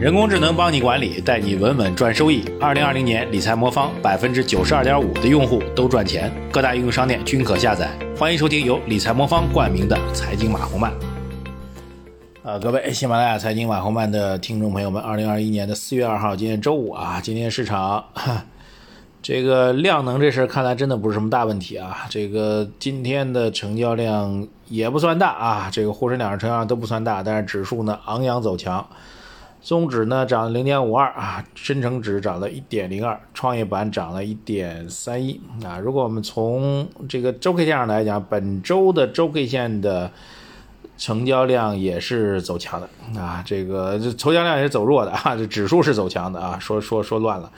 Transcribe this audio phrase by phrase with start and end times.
[0.00, 2.42] 人工智能帮你管理，带你稳稳赚收益。
[2.58, 7.90] 二零二零年理财魔方百分之九十二点五的用户都赚钱，各大应用商店均可下载。
[8.16, 10.90] 欢迎收听由理财魔方冠名的财经马红漫。
[12.42, 18.02] 啊，各位喜马拉雅财经马红漫的听众朋友们，二零二一年的四月二号，今天周五啊，今天市场
[19.20, 22.06] 这个量能这事儿看来真的不是什么大问题啊。
[22.08, 28.82] 这个今天的成交量也不算大啊，这个沪深两市成交量都不算大，但是指数呢昂扬走强。
[29.62, 35.78] 综指呢涨了零点五二啊，深成指涨了一点零二，创业板涨了一点三一啊。
[35.78, 40.10] 如果我们从这个周 K 线上来讲，本周的周 K 线的
[40.96, 42.88] 成交量也是走强的
[43.20, 47.52] 啊，这个成交量也是走弱的啊，这指数是走强的啊，说说说乱了，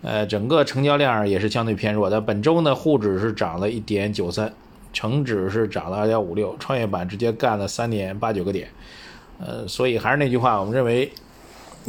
[0.00, 2.18] 呃，整个成交量也是相对偏弱的。
[2.18, 4.50] 本周呢，沪指是涨了一点九三，
[4.94, 8.68] 成指是涨了二点五六，创业板直接干了三点八九个点，
[9.38, 11.12] 呃，所以还是那句话，我们认为。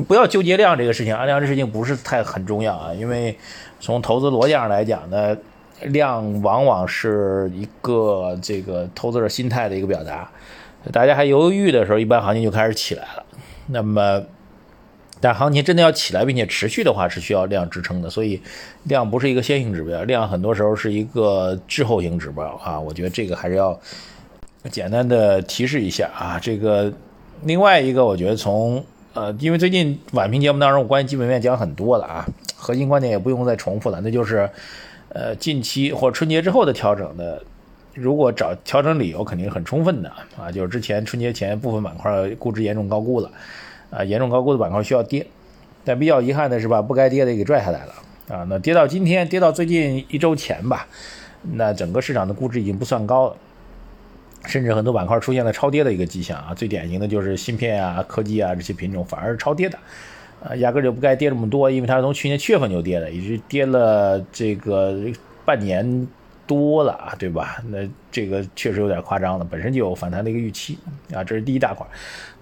[0.08, 3.38] 不要纠结量这个事情，啊，量这事情不是太很重要啊，因为
[3.80, 5.38] 从投资逻辑上来讲呢，
[5.82, 10.30] 量往往是一个这个投资者心态的一个表达。
[10.92, 13.24] 大家还犹豫的时候，一般行情就开始起来了。
[13.68, 14.22] 那么，
[15.22, 18.10] 但行情真的要起来并且持续的话，是需要量支撑的。
[18.10, 18.42] 所以，
[18.84, 22.78] 量不是一个先行指标，量很多时候是一个滞后型指标啊。
[22.78, 23.80] 我觉得这个还是要
[24.70, 26.38] 简单的提示一下啊。
[26.38, 26.92] 这个
[27.44, 34.50] 另外一个，我觉得从呃，因为最近晚评节目当中，我关于基本面讲很多了啊，核心观点也不用再重复了，那就是，
[35.10, 37.40] 呃，近期或春节之后的调整的，
[37.94, 43.30] 如果找调整理由，肯定很充分的啊，就是之前春节前部分板块估值严重高估了，
[43.92, 45.28] 啊，严重高估的板块需要跌，
[45.86, 47.94] 但比较遗憾的是把不该跌的给拽下来了
[48.30, 50.88] 啊，那跌到今天，跌到最近一周前吧，
[51.54, 53.36] 那整个市场的估值已经不算高了。
[54.46, 59.78] 甚至很多板块出现了超跌的一个迹象啊，最典型的就是芯片啊、科技啊这些品种反而是超跌的，
[60.44, 64.98] 啊，压根就不该跌这么多，因为它是从去年七月份就跌的，已经跌了这个
[65.46, 66.08] 半年
[66.46, 67.64] 多了啊，对吧？
[67.70, 67.80] 那
[68.12, 70.78] 这个确实有点夸张了，本身就有反弹的一个预期
[71.14, 71.86] 啊，这是第一大块。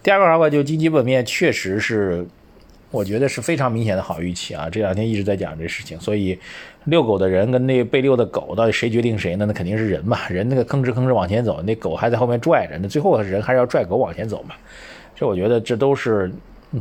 [0.02, 2.26] 第二块的话，就经济本面确实是。
[2.92, 4.70] 我觉得是非常明显的好预期啊！
[4.70, 6.38] 这两天一直在讲这事情，所以
[6.84, 9.46] 遛狗的人跟那被遛的狗，到底谁决定谁呢？
[9.46, 14.56] 那肯定是人嘛，人那个吭哧吭哧往前走，那狗还在后面拽着，那最后人还是要拽狗往前走嘛。
[15.16, 16.30] 这我觉得这都是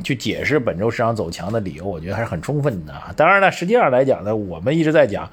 [0.03, 2.93] 去解释本周市场走强的理由，我觉得还是很充分的。
[3.17, 5.31] 当然了，实际上来讲呢，我们一直在讲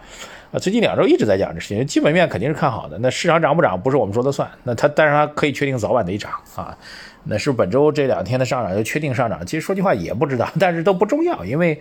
[0.51, 2.97] 啊，最近两周一直在讲这事情，基本面肯定是看好的。
[2.99, 6.77] 那市场涨不涨不是我们说的算，那它但是它可以确定早晚得涨啊。
[7.25, 11.77] 那是本周这两天的上涨就确定上涨，其实说句话也不知道，但是都不重要，因为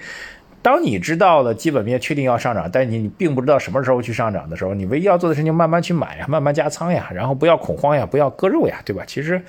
[0.62, 9.04] 当你知道了基本面确定要上涨，但你你并不知道什么时候去上涨的时候，你唯一要做的事情慢慢去买呀，慢慢加仓呀，然后不要恐慌呀，不要割肉呀，对吧？
[9.06, 9.40] 其实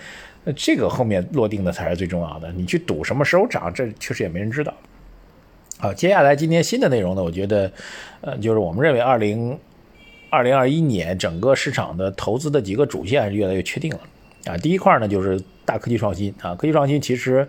[0.55, 4.72] 这个后面落定的才是最重要的，你去赌什么时候涨，这确实也没人知道。
[5.80, 7.72] 好，接下来今天新的内容呢，我觉得
[8.22, 9.58] 呃，就是我们认为二零
[10.30, 14.00] 二零二一年整个市场的投资的几个主线是越来越确定了。
[14.46, 15.42] 啊，第一块呢就是。
[15.68, 16.34] 大科技创新。
[16.42, 17.46] 啊，科技创新其实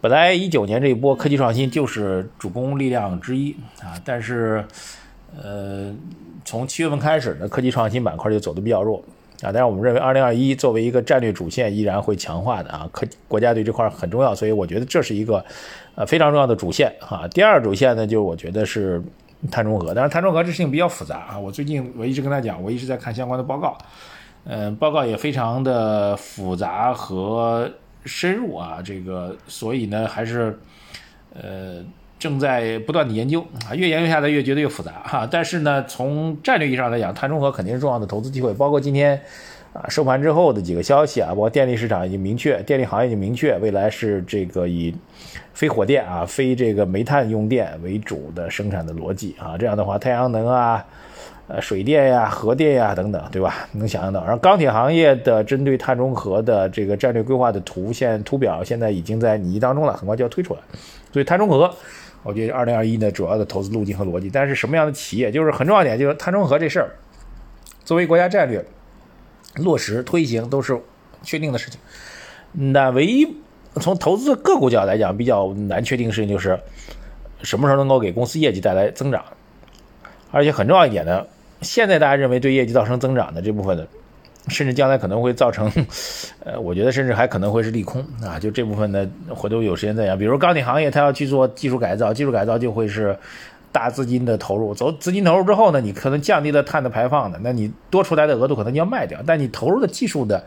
[0.00, 3.52] 本来一九年这一波科技创新就是主攻力量之一。
[3.80, 4.64] 啊，但是
[5.40, 5.94] 呃，
[6.44, 9.00] 从七月份开始呢，科技创新板块就走的比较弱
[9.46, 9.50] 啊。
[9.52, 15.44] 但是我们认为二零二一作为一个战略主线依然会强化的啊，可国家对这块很重要，所以我觉得这是一个
[15.94, 17.26] 呃非常重要的主线哈。
[17.28, 19.02] 第二主线呢，就是我觉得是
[19.50, 21.38] 碳中和，但是碳中和这事情比较复杂啊。
[21.38, 23.76] 我最近我一直跟他讲，我一直在看相关的报告。
[24.44, 27.70] 嗯，报告也非常的复杂和
[28.04, 30.58] 深入啊，这个所以呢，还是
[31.32, 31.84] 呃
[32.22, 35.28] 正在不断的研究啊，越研究下来越觉得越复杂哈。
[35.28, 38.54] 但是呢，从战略意义上来讲，碳中和肯定是重要的投资机会。
[38.54, 39.20] 包括今天
[39.72, 44.94] 啊收盘之后的几个消息啊，包括电力市场已经明确，电力行业已经明确，未来是这个以
[45.54, 49.56] 非火电啊、非这个煤炭用电为主的生产的逻辑啊。
[49.58, 50.84] 这样的话，太阳能啊。
[51.48, 53.68] 呃，水电呀、核电呀等等，对吧？
[53.72, 54.22] 能想象到。
[54.22, 60.60] 然后钢铁行业的针对碳中和的这个战略规划的图现图表，现在已经在拟议当中了，很快就要推出来。
[61.12, 61.68] 所以碳中和，
[62.22, 64.30] 我觉得二零二一呢主要的投资路径和逻辑。
[64.30, 66.90] 但是什么样的企业，就是很重要一点，就是碳中和这事儿，
[67.84, 68.64] 作为国家战略
[69.56, 70.80] 落实推行都是
[71.22, 71.80] 确定的事情。
[72.52, 73.36] 那唯一
[73.80, 76.58] 从投资个股角度来讲比较难确定的事情，就是
[77.42, 79.24] 什么时候能够给公司业绩带来增长。
[80.30, 81.26] 而且很重要一点呢，
[81.60, 83.86] 现在大家认为对业绩造成增长的这部分的，
[84.48, 85.70] 甚至将来可能会造成，
[86.42, 88.38] 呃，我觉得甚至还可能会是利空啊。
[88.38, 90.18] 就这部分呢，回头有时间再讲。
[90.18, 93.14] 比如钢铁行业，它要去做技术改造，技术改造就会是
[93.72, 94.74] 大资金的投入。
[94.74, 100.44] 走资金投入之后呢，你可能降低了碳的排放的，那你多出来的额度可能你要卖掉，但你投入的技术的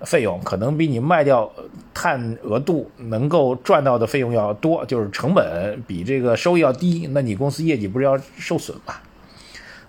[0.00, 1.50] 费用可能比你卖掉
[1.92, 8.94] 碳额度能够赚到的费用要多，就是成本比这个收益要低，那你公司业绩不是要受损吗？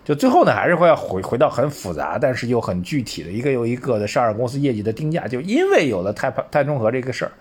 [0.03, 5.27] 就最后呢，还是会要回回到很复杂，但是又很具体的一个又一个的上市公司业绩的定价。
[5.27, 7.31] 就因为有了碳碳中和这个事儿，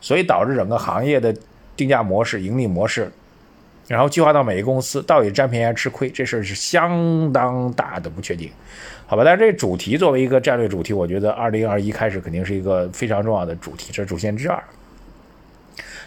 [0.00, 1.34] 所以导致整个行业的
[1.76, 3.10] 定价模式、盈利模式，
[3.88, 8.50] 然后计划到每一个公司到底占便宜还是吃亏，这事儿是相当大的不确定，
[9.06, 9.22] 好吧？
[9.24, 14.62] 但是这主题作为一个战略主题，我觉得二零二一开始肯定是一个非常重要的主题，这是主线之二。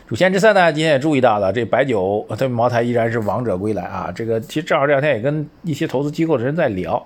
[0.08, 4.12] 主线之三呢，今天也注意到了，这白酒 对茅台依然是王者归来啊！
[4.16, 7.04] 这个其实正好这两天也跟一些投资机构的人在聊，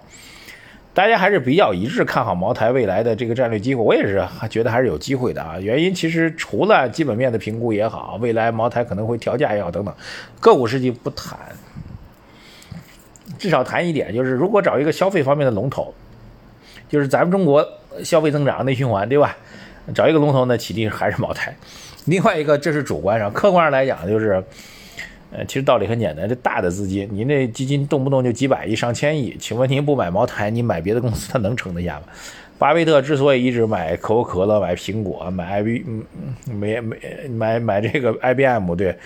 [0.99, 3.81] 大家还是比较一致看好茅台未来的这个战略机会。
[3.81, 5.57] 我也是觉得还是有机会的啊！
[5.57, 9.95] 原因其实除了基本面的评估也好，未来茅台可能会调价也好等等，
[10.41, 11.39] 个股事情不谈，
[13.37, 15.93] 至少谈一点，就是如果找一个消费方面的龙头，
[16.89, 17.65] 就是咱们中国
[18.03, 19.37] 消费增长内循环，对吧？
[19.95, 21.55] 找一个龙头呢，起定还是茅台。
[22.07, 24.43] 另外一个，这是主观上，客观上来讲，就是，
[25.31, 32.07] 呃，其实道理很简单，这大的资金，您这基金动不动就几百亿、上千亿，请问您不买茅台，你买别的公司，它能撑得下吗？
[32.57, 36.03] 巴菲特之所以一直买可口可乐、买苹果、买 I B，嗯，
[36.55, 36.97] 没没
[37.29, 38.97] 买买这个 I B M，对，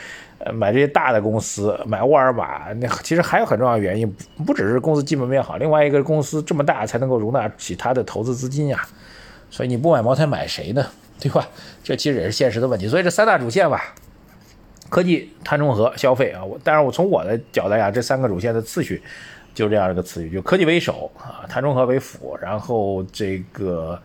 [0.54, 4.12] 买这些大的公司，买沃尔玛，那其实还有很重要的原因，
[4.46, 8.82] 不只是公司基本面好，另外一个公司这么大才能够容纳起它的投资资金呀，
[9.52, 10.86] 所以你不买茅台，买谁呢？
[11.20, 11.48] 对吧？
[11.84, 12.88] 这其实也是现实的问题。
[12.88, 13.94] 所以这三大主线吧，
[14.94, 16.46] 科技、碳中和、消费啊。
[16.46, 19.02] 我但是我从我的角度来讲，这三个主线的次序
[19.56, 24.00] 就这样一个次序：就科技为首啊，碳中和为辅，然后这个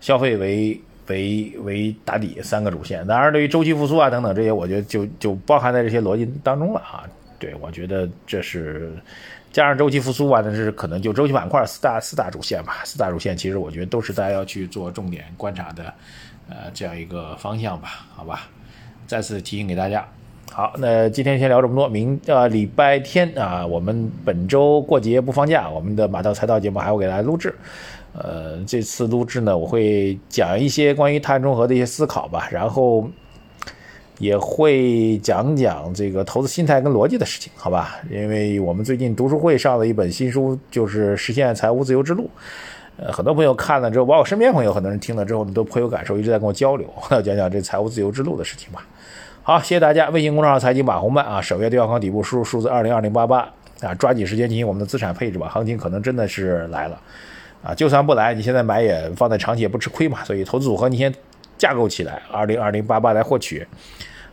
[0.00, 3.06] 消费为为为打底，三个主线。
[3.06, 7.04] 当然，对于周期复苏啊等等这些，我觉得就就包含在这些逻辑当中了啊。
[7.38, 8.94] 对我觉得这是
[9.52, 12.78] 加上周期复苏啊，那是可能就周期板块四大四大主线吧。
[12.84, 15.92] 四大主线其实我觉得都是大家要去做重点观察的。
[16.48, 18.48] 呃，这样一个方向吧，好吧，
[19.06, 20.08] 再次提醒给大家。
[20.52, 21.88] 好，那今天先聊这么多。
[21.88, 27.54] 明呃礼拜天啊，我们本周过节不放假，我们的马道财道节目还会给大家录制。
[28.12, 33.08] 呃，这次录制呢，我会讲一些关于碳中和的一些思考吧，然后
[34.18, 38.00] 也会讲讲这个投资心态跟逻辑的事情，好吧？
[38.10, 42.24] 因为我们最近读书会上的一本新书，就是《实现财务自由之路》。
[42.96, 46.92] 呃，很多朋友看了之后，包括我身边朋友，很多人听了之后呢，都颇有感受，一直在跟我交流，
[47.22, 48.84] 讲讲这财务自由之路的事情吧。
[49.50, 50.08] 好，谢谢大家。
[50.10, 53.40] 微信公众号财经马红漫啊，首页对话框底部输入数字二零二零八八
[53.80, 55.48] 啊，抓紧时间进行我们的资产配置吧。
[55.48, 56.96] 行情可能真的是来了
[57.60, 60.22] 啊，就算不来，你现在买也放在长期也不吃亏嘛。
[60.22, 61.12] 所以投资组合你先
[61.58, 63.66] 架构起来，二零二零八八来获取。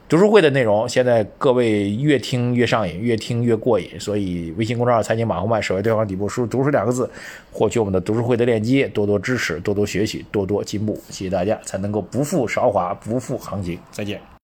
[0.08, 7.10] 读书会的内容，现在各位越听越上瘾，越听越过瘾，所以微信公众号“财经马红漫”首页对话框底部输入“读书”两个字，
[7.52, 13.80] 获取我们的读书会的链接，多多支持，多多学习，多多进步，谢谢大家，才能够不负韶华，不负行情。
[13.90, 14.22] 再见。